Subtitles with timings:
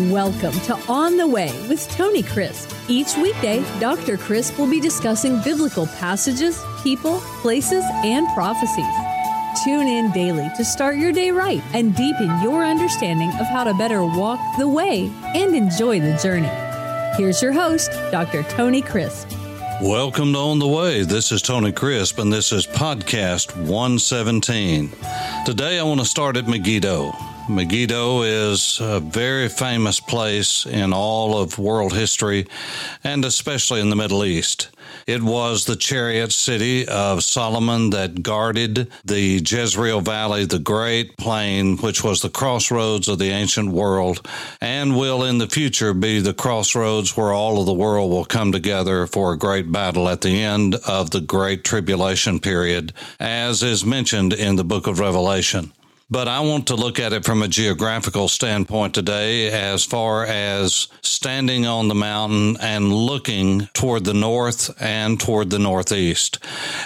[0.00, 2.68] Welcome to On the Way with Tony Crisp.
[2.88, 4.16] Each weekday, Dr.
[4.16, 8.92] Crisp will be discussing biblical passages, people, places, and prophecies.
[9.62, 13.72] Tune in daily to start your day right and deepen your understanding of how to
[13.74, 16.50] better walk the way and enjoy the journey.
[17.16, 18.42] Here's your host, Dr.
[18.42, 19.30] Tony Crisp.
[19.80, 21.04] Welcome to On the Way.
[21.04, 24.90] This is Tony Crisp, and this is podcast 117.
[25.46, 27.12] Today, I want to start at Megiddo.
[27.48, 32.46] Megiddo is a very famous place in all of world history
[33.02, 34.68] and especially in the Middle East.
[35.06, 41.76] It was the chariot city of Solomon that guarded the Jezreel Valley, the great plain,
[41.76, 44.26] which was the crossroads of the ancient world,
[44.62, 48.52] and will in the future be the crossroads where all of the world will come
[48.52, 53.84] together for a great battle at the end of the great tribulation period, as is
[53.84, 55.72] mentioned in the book of Revelation.
[56.10, 60.88] But I want to look at it from a geographical standpoint today, as far as
[61.02, 66.38] standing on the mountain and looking toward the north and toward the northeast.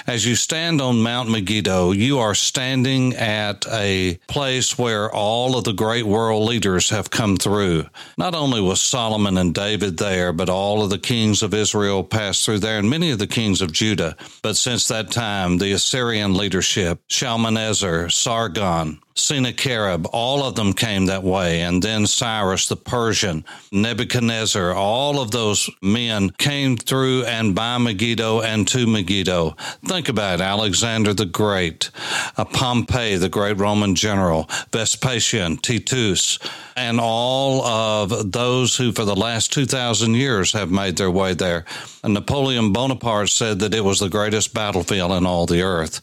[0.07, 5.65] As you stand on Mount Megiddo, you are standing at a place where all of
[5.65, 7.87] the great world leaders have come through.
[8.17, 12.45] Not only was Solomon and David there, but all of the kings of Israel passed
[12.45, 14.17] through there and many of the kings of Judah.
[14.43, 21.23] But since that time, the Assyrian leadership, Shalmaneser, Sargon, Sennacherib, all of them came that
[21.23, 21.63] way.
[21.63, 28.41] And then Cyrus the Persian, Nebuchadnezzar, all of those men came through and by Megiddo
[28.41, 29.57] and to Megiddo.
[29.85, 31.91] Think about it, Alexander the Great,
[32.37, 36.39] uh, Pompey, the great Roman general, Vespasian, Titus,
[36.77, 41.65] and all of those who for the last 2,000 years have made their way there.
[42.05, 46.01] And Napoleon Bonaparte said that it was the greatest battlefield in all the earth.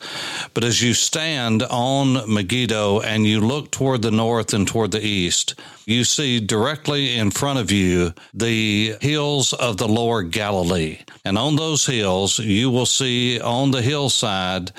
[0.53, 5.06] But as you stand on Megiddo and you look toward the north and toward the
[5.06, 11.00] east, you see directly in front of you the hills of the lower Galilee.
[11.23, 14.72] And on those hills, you will see on the hillside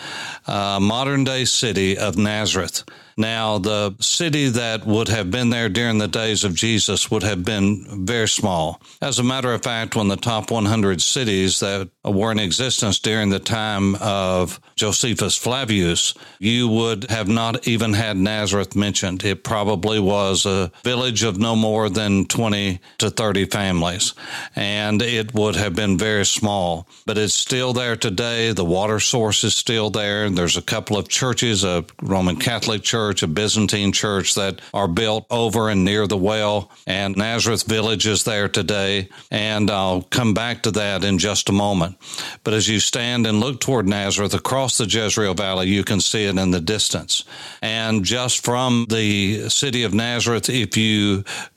[0.47, 2.84] uh, a modern day city of Nazareth.
[3.19, 7.44] Now, the city that would have been there during the days of Jesus would have
[7.44, 8.83] been very small.
[9.00, 13.31] As a matter of fact, when the top 100 cities that were in existence during
[13.31, 19.25] the time of Josephus Flavius, you would have not even had Nazareth mentioned.
[19.25, 24.15] It probably was a village of no more than 20 to 30 families,
[24.55, 26.87] and it would have been very small.
[27.07, 28.53] But it's still there today.
[28.53, 30.29] The water source is still there.
[30.29, 34.89] There's a couple of churches, a Roman Catholic church church, a Byzantine church that are
[34.89, 36.71] built over and near the well.
[36.87, 39.09] And Nazareth Village is there today.
[39.31, 41.97] And I'll come back to that in just a moment.
[42.43, 46.25] But as you stand and look toward Nazareth across the Jezreel Valley, you can see
[46.25, 47.25] it in the distance.
[47.61, 50.86] And just from the city of Nazareth, if you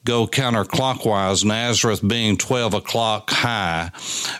[0.03, 3.91] go counterclockwise, Nazareth being 12 o'clock high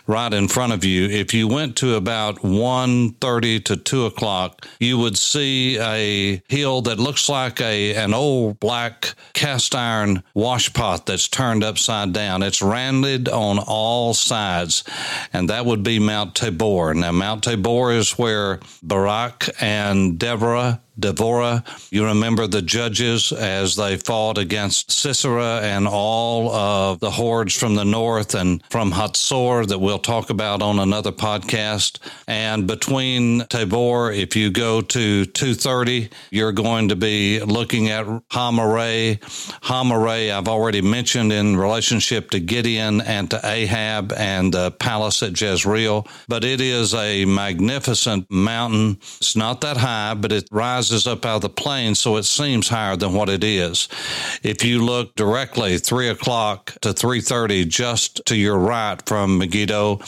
[0.06, 4.98] right in front of you, if you went to about 1.30 to 2 o'clock, you
[4.98, 11.28] would see a hill that looks like a an old black cast iron washpot that's
[11.28, 12.42] turned upside down.
[12.42, 14.84] It's rounded on all sides,
[15.32, 16.94] and that would be Mount Tabor.
[16.94, 21.64] Now, Mount Tabor is where Barak and Deborah Devorah.
[21.90, 27.74] You remember the judges as they fought against Sisera and all of the hordes from
[27.74, 31.98] the north and from Hatzor that we'll talk about on another podcast.
[32.26, 39.18] And between Tabor, if you go to 230, you're going to be looking at Ha-Moreh.
[39.62, 45.40] Ha-Moreh, I've already mentioned in relationship to Gideon and to Ahab and the palace at
[45.40, 48.98] Jezreel, but it is a magnificent mountain.
[49.18, 52.24] It's not that high, but it rises rises up out of the plain, so it
[52.24, 53.88] seems higher than what it is.
[54.42, 60.00] If you look directly three o'clock to three thirty, just to your right from Megiddo,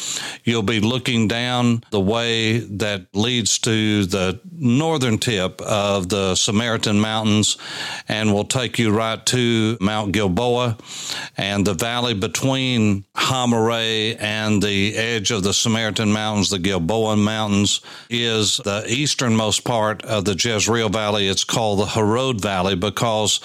[0.45, 6.99] you'll be looking down the way that leads to the northern tip of the Samaritan
[6.99, 7.57] Mountains,
[8.09, 10.79] and will take you right to Mount Gilboa
[11.37, 17.81] and the valley between Ha-Moreh and the edge of the Samaritan Mountains, the Gilboa Mountains,
[18.11, 23.41] is the easternmost part of the Jezreel Jezreel Valley, it's called the Harod Valley because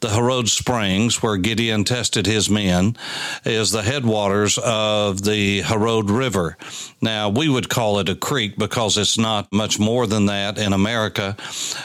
[0.00, 2.96] the Harod Springs, where Gideon tested his men,
[3.44, 6.56] is the headwaters of the Harod River.
[7.02, 10.72] Now, we would call it a creek because it's not much more than that in
[10.72, 11.36] America,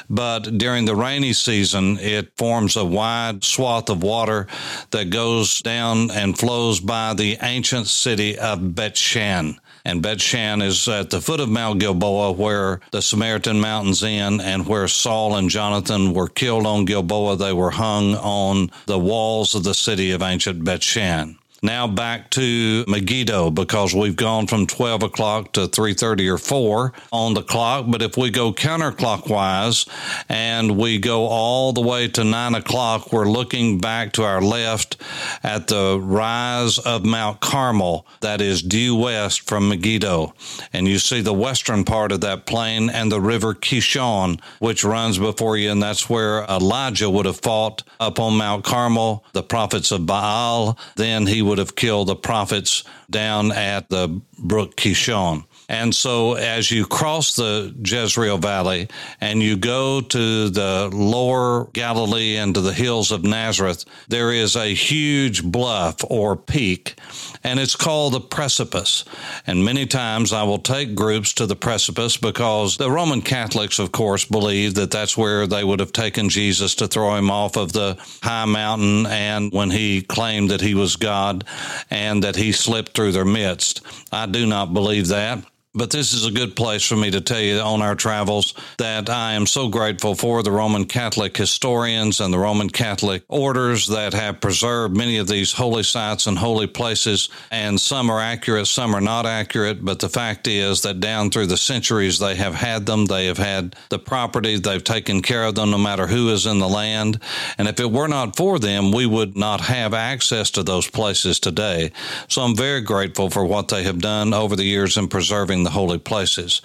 [0.10, 4.48] but during the rainy season, it forms a wide swath of water
[4.92, 9.60] that goes down and flows by the ancient city of Bet Shan.
[9.88, 14.42] And Bet Shan is at the foot of Mount Gilboa, where the Samaritan Mountains end,
[14.42, 17.38] and where Saul and Jonathan were killed on Gilboa.
[17.38, 21.38] They were hung on the walls of the city of ancient Bet Shan.
[21.64, 27.34] Now back to Megiddo because we've gone from 12 o'clock to 3.30 or 4 on
[27.34, 27.86] the clock.
[27.88, 29.90] But if we go counterclockwise
[30.30, 34.98] and we go all the way to 9 o'clock, we're looking back to our left
[35.44, 40.34] at the rise of Mount Carmel that is due west from Megiddo.
[40.74, 45.18] And you see the western part of that plain and the river Kishon, which runs
[45.18, 45.72] before you.
[45.72, 50.78] And that's where Elijah would have fought up on Mount Carmel, the prophets of Baal.
[50.96, 55.46] Then he would have killed the prophets down at the brook Kishon.
[55.70, 58.88] And so, as you cross the Jezreel Valley
[59.20, 64.56] and you go to the lower Galilee and to the hills of Nazareth, there is
[64.56, 66.98] a huge bluff or peak,
[67.44, 69.04] and it's called the precipice.
[69.46, 73.92] And many times I will take groups to the precipice because the Roman Catholics, of
[73.92, 77.74] course, believe that that's where they would have taken Jesus to throw him off of
[77.74, 81.44] the high mountain and when he claimed that he was God
[81.92, 83.82] and that he slipped through their midst.
[84.14, 85.44] I do not believe that.
[85.78, 89.12] But this is a good place for me to tell you on our travels that
[89.12, 94.16] I am so grateful for the Roman Catholic historians and the Roman Catholic orders that
[94.16, 97.30] have preserved many of these holy sites and holy places.
[97.52, 99.86] And some are accurate, some are not accurate.
[99.86, 103.06] But the fact is that down through the centuries, they have had them.
[103.06, 104.58] They have had the property.
[104.58, 107.22] They've taken care of them no matter who is in the land.
[107.60, 111.40] And if it were not for them, we would not have access to those places
[111.40, 111.92] today.
[112.30, 115.72] So I'm very grateful for what they have done over the years in preserving the
[115.72, 116.62] holy places.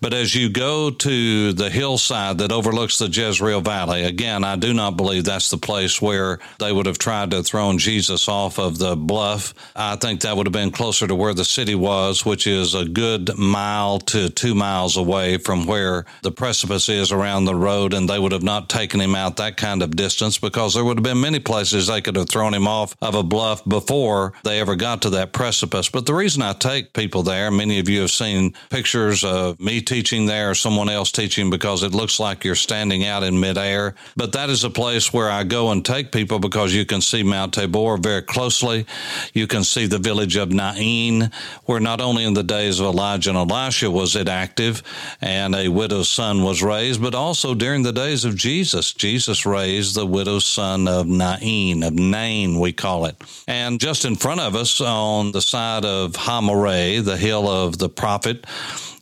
[0.00, 4.74] But as you go to the hillside that overlooks the Jezreel Valley, again, I do
[4.74, 8.78] not believe that's the place where they would have tried to throw Jesus off of
[8.78, 9.54] the bluff.
[9.76, 12.84] I think that would have been closer to where the city was, which is a
[12.84, 18.08] good mile to two miles away from where the precipice is around the road, and
[18.08, 21.04] they would have not taken him out that kind of distance because there would have
[21.04, 24.74] been many places they could have thrown him off of a bluff before they ever
[24.74, 25.88] got to that precipice.
[25.88, 29.60] But the reason I take people there, many of you have seen seen pictures of
[29.60, 33.38] me teaching there or someone else teaching because it looks like you're standing out in
[33.38, 33.94] midair.
[34.16, 37.22] But that is a place where I go and take people because you can see
[37.22, 38.86] Mount Tabor very closely.
[39.32, 41.30] You can see the village of Nain,
[41.64, 44.82] where not only in the days of Elijah and Elisha was it active
[45.20, 48.92] and a widow's son was raised, but also during the days of Jesus.
[48.92, 53.16] Jesus raised the widow's son of Nain, of Nain, we call it.
[53.46, 57.88] And just in front of us on the side of Ha-Moreh, the hill of the
[57.88, 58.44] prophet, prophet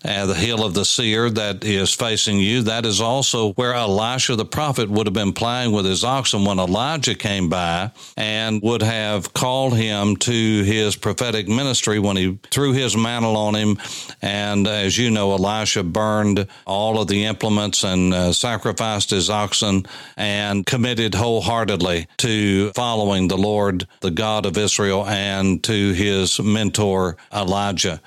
[0.05, 2.63] uh, the hill of the seer that is facing you.
[2.63, 6.59] That is also where Elisha the prophet would have been playing with his oxen when
[6.59, 12.73] Elijah came by and would have called him to his prophetic ministry when he threw
[12.73, 13.79] his mantle on him.
[14.23, 19.87] And as you know, Elisha burned all of the implements and uh, sacrificed his oxen
[20.17, 27.17] and committed wholeheartedly to following the Lord, the God of Israel, and to his mentor,
[27.33, 28.01] Elijah.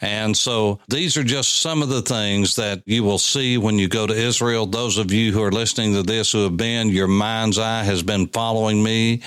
[0.00, 3.78] And so these are just just some of the things that you will see when
[3.78, 4.66] you go to Israel.
[4.66, 8.02] Those of you who are listening to this who have been, your mind's eye has
[8.02, 9.22] been following me,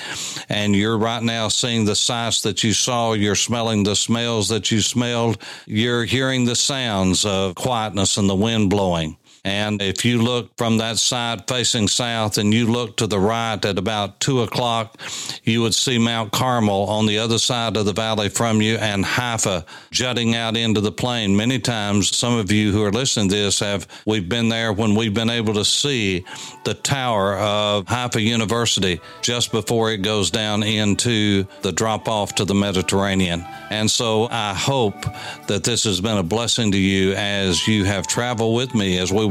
[0.50, 3.14] and you're right now seeing the sights that you saw.
[3.14, 5.42] You're smelling the smells that you smelled.
[5.66, 9.16] You're hearing the sounds of quietness and the wind blowing.
[9.44, 13.64] And if you look from that side facing south and you look to the right
[13.66, 15.00] at about two o'clock,
[15.44, 19.04] you would see Mount Carmel on the other side of the valley from you and
[19.04, 21.36] Haifa jutting out into the plain.
[21.36, 24.94] Many times, some of you who are listening to this have, we've been there when
[24.94, 26.24] we've been able to see
[26.64, 32.46] the tower of Haifa University just before it goes down into the drop off to
[32.46, 33.44] the Mediterranean.
[33.72, 35.02] And so I hope
[35.48, 39.12] that this has been a blessing to you as you have traveled with me as
[39.12, 39.31] we